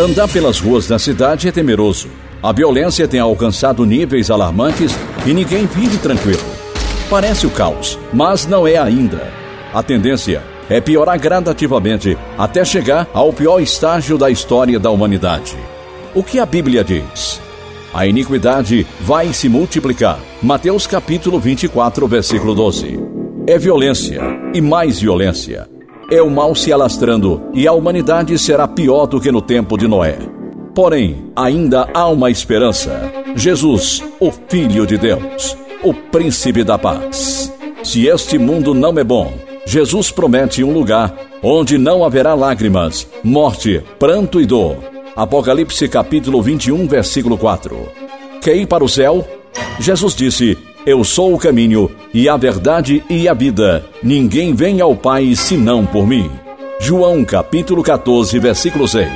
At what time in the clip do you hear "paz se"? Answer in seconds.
36.76-38.08